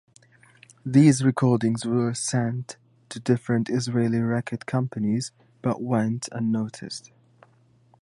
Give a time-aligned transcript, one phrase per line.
[0.83, 2.77] These recordings were sent
[3.09, 5.31] to different Israeli record companies
[5.61, 7.11] but went unnoticed.